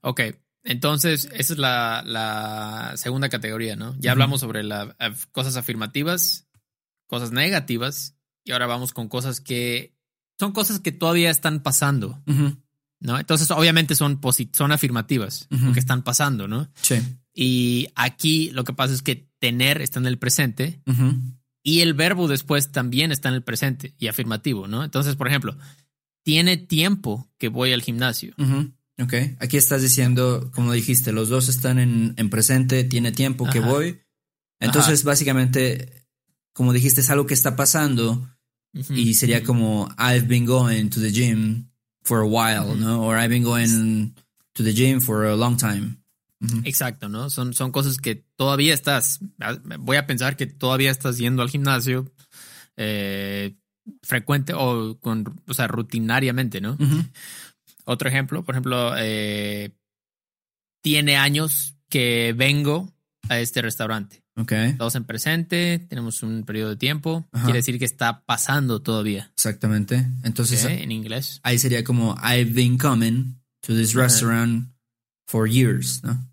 Ok, 0.00 0.22
entonces 0.64 1.28
esa 1.34 1.52
es 1.52 1.58
la, 1.58 2.02
la 2.06 2.94
segunda 2.96 3.28
categoría, 3.28 3.76
¿no? 3.76 3.94
Ya 3.98 4.12
hablamos 4.12 4.40
sobre 4.40 4.62
las 4.62 4.88
cosas 5.32 5.56
afirmativas, 5.56 6.48
cosas 7.06 7.30
negativas, 7.30 8.16
y 8.42 8.52
ahora 8.52 8.66
vamos 8.66 8.94
con 8.94 9.10
cosas 9.10 9.42
que 9.42 9.98
son 10.38 10.52
cosas 10.52 10.78
que 10.78 10.92
todavía 10.92 11.28
están 11.28 11.62
pasando. 11.62 12.22
¿no? 13.00 13.18
Entonces, 13.18 13.50
obviamente 13.50 13.94
son, 13.94 14.18
son 14.52 14.72
afirmativas, 14.72 15.46
porque 15.50 15.80
están 15.80 16.04
pasando, 16.04 16.48
¿no? 16.48 16.70
Sí. 16.80 17.02
Y 17.34 17.88
aquí 17.96 18.50
lo 18.52 18.64
que 18.64 18.72
pasa 18.72 18.94
es 18.94 19.02
que 19.02 19.28
tener 19.38 19.82
está 19.82 19.98
en 19.98 20.06
el 20.06 20.18
presente. 20.18 20.80
Y 21.62 21.80
el 21.80 21.94
verbo 21.94 22.28
después 22.28 22.72
también 22.72 23.12
está 23.12 23.28
en 23.28 23.34
el 23.36 23.42
presente 23.42 23.94
y 23.98 24.08
afirmativo, 24.08 24.66
¿no? 24.66 24.84
Entonces, 24.84 25.16
por 25.16 25.28
ejemplo, 25.28 25.56
tiene 26.22 26.56
tiempo 26.56 27.28
que 27.38 27.48
voy 27.48 27.72
al 27.72 27.82
gimnasio. 27.82 28.34
Ujú. 28.38 28.72
Ok, 29.02 29.14
aquí 29.38 29.56
estás 29.56 29.80
diciendo, 29.80 30.50
como 30.54 30.72
dijiste, 30.72 31.12
los 31.12 31.28
dos 31.28 31.48
están 31.48 31.78
en, 31.78 32.14
en 32.16 32.28
presente, 32.28 32.84
tiene 32.84 33.12
tiempo 33.12 33.48
que 33.48 33.60
voy. 33.60 34.00
Entonces, 34.58 35.04
básicamente, 35.04 36.06
como 36.52 36.74
dijiste, 36.74 37.00
es 37.00 37.08
algo 37.08 37.26
que 37.26 37.34
está 37.34 37.56
pasando 37.56 38.28
y 38.90 39.14
sería 39.14 39.42
como 39.42 39.88
I've 39.98 40.26
been 40.26 40.44
going 40.44 40.90
to 40.90 41.00
the 41.00 41.10
gym 41.10 41.70
for 42.02 42.20
a 42.20 42.26
while, 42.26 42.76
¿no? 42.76 43.02
Or 43.02 43.16
I've 43.16 43.30
been 43.30 43.42
going 43.42 44.14
to 44.54 44.62
the 44.62 44.74
gym 44.74 45.00
for 45.00 45.24
a 45.24 45.36
long 45.36 45.56
time. 45.56 45.99
Exacto, 46.64 47.08
¿no? 47.08 47.28
Son, 47.28 47.52
son 47.52 47.70
cosas 47.70 47.98
que 47.98 48.14
todavía 48.36 48.72
estás. 48.72 49.20
Voy 49.78 49.96
a 49.98 50.06
pensar 50.06 50.36
que 50.36 50.46
todavía 50.46 50.90
estás 50.90 51.18
yendo 51.18 51.42
al 51.42 51.50
gimnasio 51.50 52.10
eh, 52.76 53.56
frecuente 54.02 54.54
o 54.56 54.98
con, 55.00 55.42
o 55.46 55.54
sea, 55.54 55.66
rutinariamente, 55.68 56.60
¿no? 56.60 56.78
Otro 57.84 58.08
ejemplo, 58.08 58.42
por 58.44 58.54
ejemplo, 58.54 58.94
eh, 58.96 59.72
tiene 60.82 61.16
años 61.16 61.76
que 61.90 62.34
vengo 62.36 62.90
a 63.28 63.38
este 63.38 63.60
restaurante. 63.60 64.22
Ok, 64.36 64.52
Todos 64.78 64.94
en 64.94 65.04
presente, 65.04 65.78
tenemos 65.90 66.22
un 66.22 66.44
periodo 66.44 66.70
de 66.70 66.76
tiempo. 66.76 67.28
Ajá. 67.32 67.44
Quiere 67.44 67.58
decir 67.58 67.78
que 67.78 67.84
está 67.84 68.24
pasando 68.24 68.80
todavía. 68.80 69.30
exactamente. 69.34 70.06
Entonces. 70.22 70.64
En 70.64 70.90
inglés. 70.90 71.40
ahí 71.42 71.58
sería 71.58 71.84
como 71.84 72.16
I've 72.22 72.52
been 72.54 72.78
coming 72.78 73.34
to 73.60 73.74
this 73.74 73.90
Ajá. 73.90 74.04
restaurant 74.04 74.70
for 75.26 75.46
years, 75.48 76.02
¿no? 76.02 76.29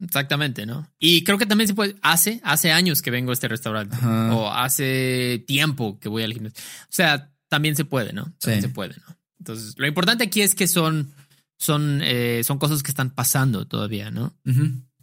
Exactamente, 0.00 0.64
¿no? 0.64 0.88
Y 0.98 1.24
creo 1.24 1.38
que 1.38 1.46
también 1.46 1.66
se 1.68 1.74
puede, 1.74 1.96
hace, 2.02 2.40
hace 2.44 2.70
años 2.72 3.02
que 3.02 3.10
vengo 3.10 3.30
a 3.30 3.34
este 3.34 3.48
restaurante. 3.48 3.96
Ajá. 3.96 4.34
O 4.34 4.50
hace 4.50 5.42
tiempo 5.46 5.98
que 5.98 6.08
voy 6.08 6.22
al 6.22 6.32
gimnasio. 6.32 6.62
O 6.84 6.86
sea, 6.90 7.30
también 7.48 7.74
se 7.76 7.84
puede, 7.84 8.12
¿no? 8.12 8.24
También 8.38 8.62
Sí. 8.62 8.68
se 8.68 8.74
puede, 8.74 8.94
¿no? 9.06 9.16
Entonces, 9.40 9.74
lo 9.76 9.86
importante 9.86 10.24
aquí 10.24 10.40
es 10.42 10.54
que 10.54 10.68
son, 10.68 11.12
son, 11.56 12.00
eh, 12.02 12.42
son 12.44 12.58
cosas 12.58 12.82
que 12.82 12.90
están 12.90 13.10
pasando 13.10 13.66
todavía, 13.66 14.10
¿no? 14.10 14.34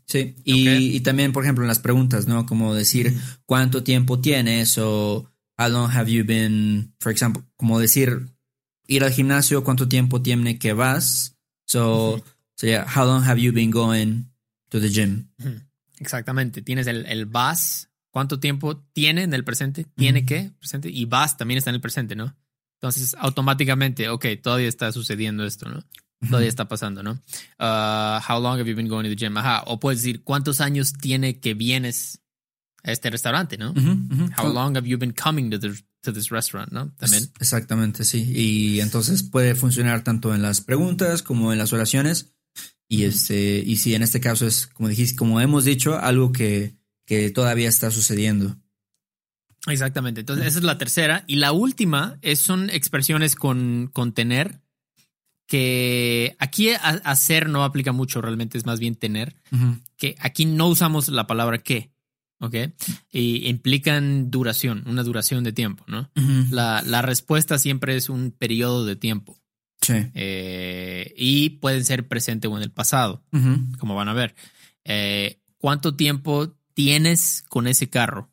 Sí, 0.07 0.35
y, 0.43 0.99
también, 1.01 1.31
por 1.31 1.43
ejemplo, 1.43 1.63
en 1.63 1.67
las 1.67 1.79
preguntas, 1.79 2.27
¿no? 2.27 2.45
Como 2.45 2.75
decir 2.75 3.13
cuánto 3.45 3.83
tiempo 3.83 4.19
tienes 4.19 4.77
o 4.77 5.29
how 5.57 5.67
long 5.69 5.89
have 5.91 6.11
you 6.11 6.23
been, 6.25 6.93
for 6.99 7.11
example, 7.11 7.43
como 7.55 7.79
decir 7.79 8.29
ir 8.87 9.03
al 9.03 9.11
gimnasio, 9.11 9.63
cuánto 9.63 9.87
tiempo 9.87 10.21
tiene 10.21 10.59
que 10.59 10.73
vas. 10.73 11.35
So, 11.65 12.23
sería 12.55 12.85
how 12.85 13.05
long 13.05 13.23
have 13.23 13.41
you 13.41 13.51
been 13.51 13.71
going 13.71 14.25
to 14.75 14.81
the 14.81 14.89
gym? 14.89 15.29
Exactamente. 15.99 16.61
Tienes 16.61 16.87
el, 16.87 17.05
el 17.05 17.25
vas. 17.25 17.89
¿Cuánto 18.11 18.39
tiempo 18.39 18.77
tiene 18.93 19.23
en 19.23 19.33
el 19.33 19.43
presente? 19.43 19.85
Tiene 19.95 20.19
Ujú. 20.19 20.27
que, 20.27 20.51
presente. 20.59 20.89
Y 20.89 21.05
vas 21.05 21.37
también 21.37 21.57
está 21.57 21.69
en 21.69 21.75
el 21.75 21.81
presente, 21.81 22.15
¿no? 22.15 22.35
Entonces, 22.81 23.15
automáticamente, 23.19 24.09
ok, 24.09 24.25
todavía 24.41 24.67
está 24.67 24.91
sucediendo 24.91 25.45
esto, 25.45 25.67
¿no? 25.69 25.83
Todavía 26.29 26.49
está 26.49 26.67
pasando, 26.67 27.03
¿no? 27.03 27.11
Uh, 27.59 28.19
how 28.27 28.39
long 28.41 28.57
have 28.59 28.67
you 28.69 28.75
been 28.75 28.87
going 28.87 29.03
to 29.03 29.09
the 29.09 29.15
gym? 29.15 29.37
Ajá. 29.37 29.63
O 29.67 29.79
puedes 29.79 30.01
decir, 30.01 30.23
¿cuántos 30.23 30.61
años 30.61 30.93
tiene 30.93 31.39
que 31.39 31.53
vienes 31.53 32.21
a 32.83 32.91
este 32.91 33.09
restaurante, 33.09 33.57
no? 33.57 33.73
How 34.37 34.51
long 34.51 34.77
have 34.77 34.87
you 34.87 34.97
been 34.97 35.13
coming 35.13 35.49
to, 35.51 35.59
the, 35.59 35.73
to 36.01 36.13
this 36.13 36.29
restaurant, 36.29 36.71
no? 36.71 36.91
También. 36.97 37.29
Exactamente, 37.39 38.03
sí. 38.05 38.31
Y 38.33 38.79
entonces 38.79 39.23
puede 39.23 39.55
funcionar 39.55 40.03
tanto 40.03 40.33
en 40.33 40.41
las 40.41 40.61
preguntas 40.61 41.21
como 41.21 41.51
en 41.51 41.59
las 41.59 41.73
oraciones. 41.73 42.34
Y 42.87 43.03
este, 43.05 43.63
y 43.65 43.77
sí, 43.77 43.95
en 43.95 44.03
este 44.03 44.19
caso 44.19 44.45
es, 44.45 44.67
como 44.67 44.89
dijiste, 44.89 45.15
como 45.15 45.41
hemos 45.41 45.65
dicho, 45.65 45.97
algo 45.97 46.31
que, 46.31 46.75
que 47.05 47.31
todavía 47.31 47.67
está 47.67 47.89
sucediendo. 47.91 48.57
Exactamente. 49.67 50.19
Entonces, 50.21 50.45
esa 50.45 50.59
es 50.59 50.63
la 50.63 50.77
tercera. 50.77 51.23
Y 51.25 51.37
la 51.37 51.51
última 51.51 52.19
es, 52.21 52.39
son 52.39 52.69
expresiones 52.69 53.35
con, 53.35 53.89
con 53.91 54.13
tener, 54.13 54.61
que 55.47 56.35
aquí 56.39 56.69
a- 56.71 57.01
hacer 57.03 57.49
no 57.49 57.63
aplica 57.63 57.91
mucho, 57.91 58.21
realmente 58.21 58.57
es 58.57 58.65
más 58.65 58.79
bien 58.79 58.95
tener, 58.95 59.35
que 59.97 60.15
aquí 60.19 60.45
no 60.45 60.67
usamos 60.67 61.07
la 61.07 61.27
palabra 61.27 61.59
que, 61.59 61.91
¿ok? 62.39 62.55
Y 63.11 63.47
implican 63.47 64.29
duración, 64.31 64.83
una 64.87 65.03
duración 65.03 65.43
de 65.43 65.53
tiempo, 65.53 65.83
¿no? 65.87 66.11
La, 66.51 66.81
la 66.83 67.01
respuesta 67.01 67.57
siempre 67.59 67.95
es 67.95 68.09
un 68.09 68.31
periodo 68.31 68.85
de 68.85 68.95
tiempo 68.95 69.39
Sí. 69.85 69.93
eh, 70.13 71.13
y 71.17 71.49
pueden 71.51 71.85
ser 71.85 72.07
presente 72.07 72.47
o 72.47 72.57
en 72.57 72.63
el 72.63 72.71
pasado, 72.71 73.23
como 73.79 73.95
van 73.95 74.09
a 74.09 74.13
ver. 74.13 74.35
Eh, 74.83 75.39
¿Cuánto 75.57 75.95
tiempo 75.95 76.55
tienes 76.73 77.43
con 77.49 77.67
ese 77.67 77.89
carro? 77.89 78.31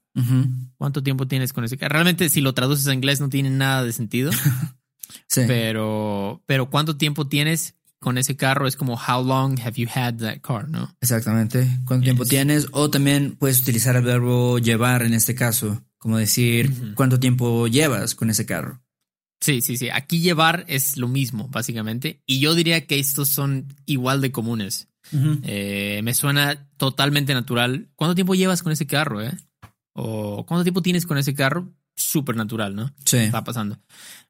¿Cuánto 0.77 1.03
tiempo 1.03 1.27
tienes 1.27 1.53
con 1.53 1.65
ese 1.65 1.79
carro? 1.79 1.95
Realmente, 1.95 2.29
si 2.29 2.41
lo 2.41 2.53
traduces 2.55 2.87
a 2.87 2.95
inglés, 2.95 3.21
no 3.21 3.29
tiene 3.29 3.51
nada 3.51 3.83
de 3.85 3.93
sentido, 3.93 4.31
Sí. 5.29 5.43
pero, 5.47 6.43
pero 6.47 6.69
¿cuánto 6.71 6.97
tiempo 6.97 7.27
tienes 7.29 7.75
con 7.99 8.19
ese 8.19 8.37
carro? 8.37 8.67
Es 8.67 8.77
como, 8.77 8.95
how 8.97 9.25
long 9.25 9.59
have 9.61 9.75
you 9.77 9.89
had 9.95 10.15
that 10.17 10.41
car, 10.41 10.69
¿no? 10.69 10.95
Exactamente. 11.01 11.67
¿Cuánto 11.87 12.05
tiempo 12.05 12.25
tienes? 12.27 12.67
O 12.73 12.91
también 12.91 13.37
puedes 13.37 13.61
utilizar 13.61 13.97
el 13.97 14.03
verbo 14.03 14.59
llevar 14.59 15.03
en 15.03 15.15
este 15.15 15.35
caso. 15.35 15.83
Como 15.99 16.19
decir. 16.19 16.95
¿cuánto 16.97 17.21
tiempo 17.21 17.69
llevas 17.69 18.15
con 18.17 18.29
ese 18.29 18.45
carro? 18.45 18.83
Sí, 19.43 19.61
sí, 19.61 19.77
sí. 19.77 19.91
Aquí 19.91 20.21
llevar 20.21 20.65
es 20.69 20.97
lo 20.97 21.09
mismo, 21.09 21.49
básicamente. 21.49 22.23
Y 22.25 22.41
yo 22.41 22.55
diría 22.55 22.87
que 22.87 22.99
estos 22.99 23.29
son 23.29 23.67
igual 23.85 24.23
de 24.23 24.33
comunes. 24.33 24.89
Eh, 25.43 26.01
me 26.03 26.15
suena 26.15 26.69
totalmente 26.79 27.35
natural. 27.35 27.91
¿Cuánto 27.97 28.15
tiempo 28.15 28.35
llevas 28.35 28.63
con 28.63 28.73
ese 28.73 28.87
carro, 28.87 29.21
eh? 29.21 29.37
o 29.95 30.47
cuánto 30.47 30.65
tiempo 30.65 30.83
tienes 30.83 31.07
con 31.07 31.19
ese 31.19 31.35
carro, 31.35 31.73
súper 31.95 32.37
natural, 32.37 32.75
¿no? 32.75 32.95
Sí. 33.05 33.19
Está 33.19 33.45
pasando. 33.45 33.79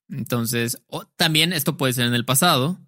Entonces, 0.08 0.82
también 1.16 1.52
esto 1.52 1.76
puede 1.76 1.92
ser 1.92 2.06
en 2.06 2.14
el 2.14 2.24
pasado. 2.24 2.78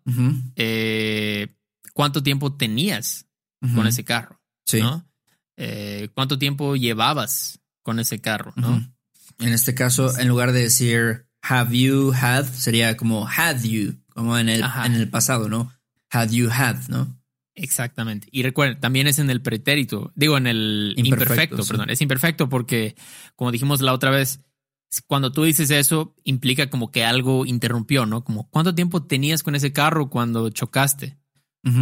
Eh, 0.56 1.54
¿Cuánto 1.92 2.22
tiempo 2.22 2.54
tenías 2.54 3.26
con 3.74 3.86
ese 3.86 4.04
carro? 4.04 4.40
Sí. 4.66 4.80
¿no? 4.80 5.08
Eh, 5.56 6.08
¿Cuánto 6.14 6.38
tiempo 6.38 6.76
llevabas 6.76 7.60
con 7.82 7.98
ese 7.98 8.20
carro? 8.20 8.52
¿no? 8.56 8.92
En 9.38 9.52
este 9.52 9.74
caso, 9.74 10.18
en 10.18 10.28
lugar 10.28 10.52
de 10.52 10.62
decir 10.62 11.26
have 11.48 11.76
you 11.76 12.12
had, 12.12 12.44
sería 12.46 12.96
como 12.96 13.26
had 13.26 13.62
you, 13.62 13.94
como 14.08 14.38
en 14.38 14.48
el, 14.48 14.62
Ajá. 14.62 14.86
en 14.86 14.94
el 14.94 15.08
pasado, 15.08 15.48
¿no? 15.48 15.72
Had 16.10 16.30
you 16.30 16.48
had, 16.50 16.76
¿no? 16.88 17.20
Exactamente. 17.54 18.28
Y 18.30 18.42
recuerden, 18.42 18.80
también 18.80 19.06
es 19.06 19.18
en 19.18 19.30
el 19.30 19.40
pretérito, 19.40 20.12
digo 20.16 20.36
en 20.36 20.46
el 20.46 20.94
Imperfecto, 20.96 21.24
imperfecto, 21.24 21.62
sí. 21.62 21.68
perdón. 21.68 21.90
Es 21.90 22.00
imperfecto 22.00 22.48
porque, 22.48 22.96
como 23.36 23.52
dijimos 23.52 23.80
la 23.80 23.92
otra 23.92 24.10
vez, 24.10 24.40
cuando 25.06 25.32
tú 25.32 25.44
dices 25.44 25.70
eso, 25.70 26.14
implica 26.24 26.70
como 26.70 26.90
que 26.90 27.04
algo 27.04 27.46
interrumpió, 27.46 28.06
¿no? 28.06 28.24
Como 28.24 28.48
cuánto 28.50 28.74
tiempo 28.74 29.04
tenías 29.04 29.42
con 29.42 29.54
ese 29.54 29.72
carro 29.72 30.08
cuando 30.08 30.50
chocaste, 30.50 31.18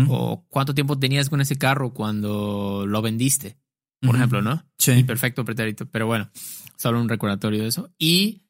o 0.09 0.47
cuánto 0.49 0.75
tiempo 0.75 0.99
tenías 0.99 1.28
con 1.28 1.40
ese 1.40 1.57
carro 1.57 1.92
cuando 1.92 2.85
lo 2.87 3.02
vendiste, 3.02 3.59
por 4.00 4.14
ejemplo, 4.16 4.40
¿no? 4.40 4.64
Sí. 4.78 4.92
Imperfecto 4.92 5.45
pretérito. 5.45 5.87
Pero 5.87 6.07
bueno, 6.07 6.31
solo 6.76 7.00
un 7.00 7.09
recordatorio 7.09 7.62
de 7.62 7.69
eso. 7.69 7.90
Y 7.99 8.42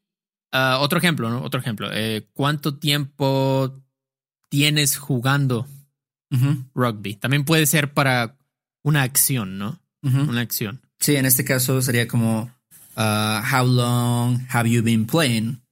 ah, 0.52 0.78
otro 0.80 0.98
ejemplo, 0.98 1.30
¿no? 1.30 1.42
Otro 1.42 1.60
ejemplo. 1.60 1.90
Eh, 1.92 2.28
¿Cuánto 2.32 2.78
tiempo 2.78 3.82
tienes 4.48 4.96
jugando 4.96 5.66
rugby? 6.74 7.16
También 7.16 7.44
puede 7.44 7.66
ser 7.66 7.92
para 7.92 8.36
una 8.82 9.02
acción, 9.02 9.58
¿no? 9.58 9.80
Una 10.02 10.40
acción. 10.40 10.80
Sí, 11.00 11.16
en 11.16 11.26
este 11.26 11.44
caso 11.44 11.80
sería 11.82 12.08
como 12.08 12.50
uh, 12.96 13.40
how 13.52 13.66
long 13.66 14.40
have 14.48 14.68
you 14.68 14.82
been 14.82 15.06
playing 15.06 15.62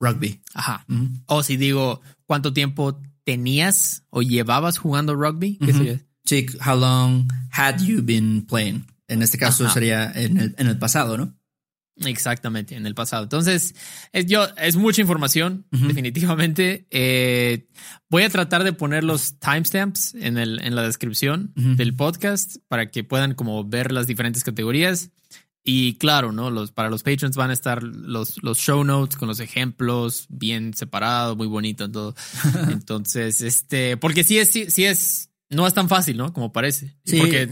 rugby? 0.00 0.40
Ajá. 0.54 0.84
O 1.26 1.42
si 1.42 1.56
digo, 1.56 2.00
¿cuánto 2.26 2.52
tiempo 2.52 3.00
tenías 3.24 4.04
o 4.10 4.22
llevabas 4.22 4.78
jugando 4.78 5.14
rugby? 5.14 5.58
¿Qué 5.58 5.72
sería? 5.72 6.00
Sí, 6.24 6.46
how 6.64 6.76
long 6.76 7.28
had 7.50 7.80
you 7.80 8.02
been 8.02 8.46
playing? 8.46 8.86
En 9.08 9.22
este 9.22 9.38
caso 9.38 9.68
sería 9.70 10.12
en 10.12 10.36
el, 10.36 10.54
en 10.58 10.66
el 10.66 10.78
pasado, 10.78 11.16
¿no? 11.16 11.37
Exactamente, 12.04 12.76
en 12.76 12.86
el 12.86 12.94
pasado. 12.94 13.24
Entonces, 13.24 13.74
es, 14.12 14.26
yo, 14.26 14.46
es 14.56 14.76
mucha 14.76 15.00
información, 15.00 15.66
definitivamente. 15.70 16.86
Eh, 16.90 17.68
voy 18.08 18.22
a 18.22 18.30
tratar 18.30 18.64
de 18.64 18.72
poner 18.72 19.04
los 19.04 19.38
timestamps 19.38 20.14
en, 20.14 20.38
el, 20.38 20.60
en 20.62 20.74
la 20.74 20.82
descripción 20.82 21.52
del 21.54 21.94
podcast 21.94 22.56
para 22.68 22.90
que 22.90 23.04
puedan 23.04 23.34
como 23.34 23.64
ver 23.64 23.92
las 23.92 24.06
diferentes 24.06 24.44
categorías. 24.44 25.10
Y 25.64 25.94
claro, 25.94 26.32
¿no? 26.32 26.50
Los, 26.50 26.72
para 26.72 26.88
los 26.88 27.02
patrons 27.02 27.36
van 27.36 27.50
a 27.50 27.52
estar 27.52 27.82
los, 27.82 28.42
los 28.42 28.58
show 28.58 28.84
notes 28.84 29.16
con 29.16 29.28
los 29.28 29.38
ejemplos 29.40 30.26
bien 30.30 30.72
separados, 30.72 31.36
muy 31.36 31.46
bonito 31.46 31.90
todo. 31.90 32.14
Entonces, 32.70 33.42
este, 33.42 33.96
porque 33.98 34.24
sí 34.24 34.38
es, 34.38 34.50
sí, 34.50 34.70
sí 34.70 34.84
es, 34.84 35.30
no 35.50 35.66
es 35.66 35.74
tan 35.74 35.88
fácil, 35.88 36.16
¿no? 36.16 36.32
Como 36.32 36.52
parece. 36.52 36.96
Sí. 37.04 37.18
Porque. 37.18 37.50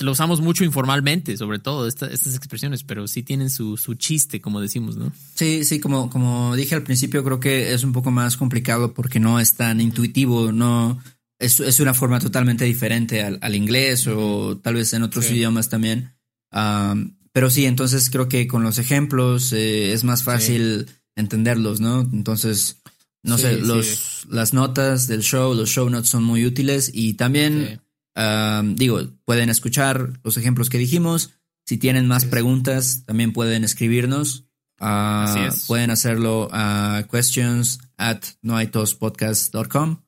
Lo 0.00 0.12
usamos 0.12 0.40
mucho 0.40 0.64
informalmente, 0.64 1.36
sobre 1.36 1.58
todo 1.58 1.86
esta- 1.86 2.06
estas 2.06 2.34
expresiones, 2.34 2.82
pero 2.82 3.06
sí 3.06 3.22
tienen 3.22 3.50
su, 3.50 3.76
su 3.76 3.94
chiste, 3.94 4.40
como 4.40 4.60
decimos, 4.60 4.96
¿no? 4.96 5.12
Sí, 5.34 5.64
sí, 5.64 5.80
como, 5.80 6.08
como 6.08 6.56
dije 6.56 6.74
al 6.74 6.82
principio, 6.82 7.22
creo 7.22 7.40
que 7.40 7.74
es 7.74 7.84
un 7.84 7.92
poco 7.92 8.10
más 8.10 8.36
complicado 8.36 8.94
porque 8.94 9.20
no 9.20 9.38
es 9.38 9.54
tan 9.54 9.80
intuitivo, 9.80 10.50
no 10.52 11.02
es, 11.38 11.60
es 11.60 11.78
una 11.80 11.92
forma 11.94 12.20
totalmente 12.20 12.64
diferente 12.64 13.22
al, 13.22 13.38
al 13.42 13.54
inglés 13.54 14.06
o 14.06 14.58
tal 14.62 14.74
vez 14.74 14.92
en 14.94 15.02
otros 15.02 15.26
Sí. 15.26 15.34
idiomas 15.34 15.68
también. 15.68 16.14
Am, 16.50 17.16
pero 17.32 17.50
sí, 17.50 17.64
entonces 17.66 18.08
creo 18.10 18.28
que 18.28 18.46
con 18.46 18.62
los 18.62 18.78
ejemplos 18.78 19.52
eh, 19.52 19.92
es 19.92 20.04
más 20.04 20.22
fácil 20.22 20.86
entenderlos, 21.16 21.80
¿no? 21.80 22.00
Entonces, 22.00 22.78
no 23.22 23.36
Sí, 23.36 23.42
sé, 23.44 23.54
sí. 23.56 23.60
los, 23.62 24.26
las 24.30 24.52
notas 24.54 25.06
del 25.06 25.22
show, 25.22 25.54
los 25.54 25.68
show 25.70 25.88
notes 25.90 26.08
son 26.10 26.24
muy 26.24 26.44
útiles 26.46 26.90
y 26.92 27.14
también 27.14 27.68
Sí. 27.70 27.78
Um, 28.14 28.74
digo, 28.76 29.00
pueden 29.24 29.48
escuchar 29.48 30.20
los 30.22 30.36
ejemplos 30.36 30.68
que 30.70 30.78
dijimos. 30.78 31.30
Si 31.64 31.78
tienen 31.78 32.08
más 32.08 32.24
preguntas, 32.24 33.04
también 33.06 33.32
pueden 33.32 33.64
escribirnos. 33.64 34.44
Ah, 34.78 35.24
Así 35.28 35.38
es. 35.40 35.66
Pueden 35.66 35.90
hacerlo 35.90 36.48
a 36.52 37.04
questions 37.10 37.78
at 37.96 38.18
noaitospodcast.com. 38.42 40.02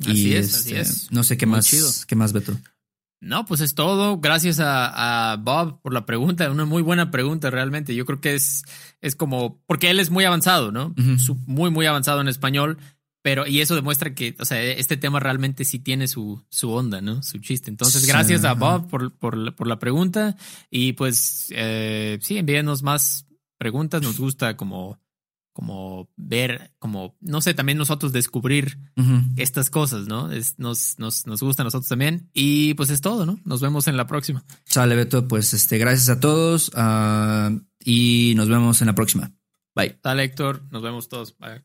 Así 0.00 0.28
Y, 0.28 0.34
es, 0.34 0.54
así 0.54 0.74
este, 0.74 0.80
es. 0.80 1.10
No 1.12 1.24
sé 1.24 1.36
qué 1.36 1.46
Muy 1.46 1.56
más, 1.56 1.66
chido. 1.66 1.88
qué 2.06 2.14
más, 2.16 2.32
Beto. 2.32 2.56
No, 3.22 3.46
pues 3.46 3.62
es 3.62 3.74
todo. 3.74 4.18
Gracias 4.20 4.60
a, 4.60 5.32
a 5.32 5.36
Bob 5.36 5.80
por 5.80 5.94
la 5.94 6.04
pregunta. 6.04 6.50
Una 6.50 6.66
muy 6.66 6.82
buena 6.82 7.10
pregunta, 7.10 7.48
realmente. 7.50 7.94
Yo 7.94 8.04
creo 8.04 8.20
que 8.20 8.34
es, 8.34 8.62
es 9.00 9.16
como, 9.16 9.62
porque 9.66 9.90
él 9.90 9.98
es 9.98 10.10
muy 10.10 10.24
avanzado, 10.24 10.70
¿no? 10.70 10.94
Muy, 11.46 11.70
muy 11.70 11.86
avanzado 11.86 12.20
en 12.20 12.28
español. 12.28 12.76
Pero, 13.26 13.44
y 13.44 13.60
eso 13.60 13.74
demuestra 13.74 14.14
que, 14.14 14.36
o 14.38 14.44
sea, 14.44 14.62
este 14.62 14.96
tema 14.96 15.18
realmente 15.18 15.64
sí 15.64 15.80
tiene 15.80 16.06
su, 16.06 16.44
su 16.48 16.70
onda, 16.70 17.00
¿no? 17.00 17.24
Su 17.24 17.38
chiste. 17.38 17.70
Entonces, 17.70 18.02
Sí, 18.02 18.06
gracias 18.06 18.44
a 18.44 18.52
ajá. 18.52 18.60
Bob 18.60 18.88
por, 18.88 19.18
por, 19.18 19.52
por 19.56 19.66
la 19.66 19.80
pregunta. 19.80 20.36
Y 20.70 20.92
pues, 20.92 21.46
eh, 21.50 22.20
sí, 22.22 22.38
envíenos 22.38 22.84
más 22.84 23.26
preguntas. 23.58 24.00
Nos 24.00 24.20
gusta 24.20 24.56
como, 24.56 25.00
como 25.52 26.08
ver, 26.16 26.72
como, 26.78 27.16
no 27.20 27.40
sé, 27.40 27.52
también 27.52 27.78
nosotros 27.78 28.12
descubrir 28.12 28.78
Ujú. 28.96 29.22
estas 29.34 29.70
cosas, 29.70 30.06
¿no? 30.06 30.30
Es, 30.30 30.56
nos, 30.60 30.96
nos, 31.00 31.26
nos 31.26 31.42
gusta 31.42 31.62
a 31.62 31.64
nosotros 31.64 31.88
también. 31.88 32.30
Y 32.32 32.74
pues 32.74 32.90
es 32.90 33.00
todo, 33.00 33.26
¿no? 33.26 33.40
Nos 33.44 33.60
vemos 33.60 33.88
en 33.88 33.96
la 33.96 34.06
próxima. 34.06 34.44
Sale, 34.66 34.94
Beto. 34.94 35.26
Pues 35.26 35.52
este, 35.52 35.78
gracias 35.78 36.10
a 36.10 36.20
todos 36.20 36.70
ah, 36.76 37.50
y 37.84 38.34
nos 38.36 38.48
vemos 38.48 38.80
en 38.82 38.86
la 38.86 38.94
próxima. 38.94 39.32
Bye. 39.74 39.98
Dale, 40.00 40.22
Héctor. 40.22 40.62
Nos 40.70 40.80
vemos 40.80 41.08
todos. 41.08 41.36
Bye. 41.38 41.64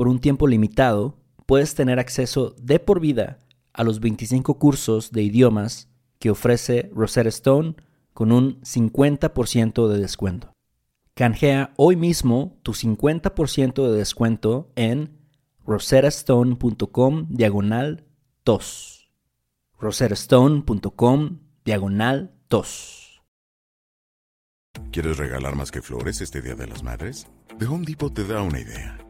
Por 0.00 0.08
un 0.08 0.18
tiempo 0.18 0.46
limitado, 0.46 1.18
puedes 1.44 1.74
tener 1.74 1.98
acceso 1.98 2.56
de 2.58 2.78
por 2.78 3.00
vida 3.00 3.38
a 3.74 3.84
los 3.84 4.00
25 4.00 4.58
cursos 4.58 5.12
de 5.12 5.22
idiomas 5.22 5.90
que 6.18 6.30
ofrece 6.30 6.90
Rosetta 6.94 7.28
Stone 7.28 7.74
con 8.14 8.32
un 8.32 8.62
50% 8.62 9.88
de 9.88 9.98
descuento. 9.98 10.54
Canjea 11.12 11.74
hoy 11.76 11.96
mismo 11.96 12.58
tu 12.62 12.72
50% 12.72 13.90
de 13.90 13.98
descuento 13.98 14.72
en 14.74 15.18
rosettastone.com 15.66 17.26
diagonal 17.28 18.06
tos. 18.42 19.12
rosettastone.com 19.78 21.40
diagonal 21.62 22.32
tos. 22.48 23.22
¿Quieres 24.92 25.18
regalar 25.18 25.56
más 25.56 25.70
que 25.70 25.82
flores 25.82 26.22
este 26.22 26.40
Día 26.40 26.54
de 26.54 26.68
las 26.68 26.82
Madres? 26.82 27.26
The 27.58 27.66
Home 27.66 27.84
Depot 27.84 28.14
te 28.14 28.24
da 28.24 28.40
una 28.40 28.60
idea. 28.60 29.09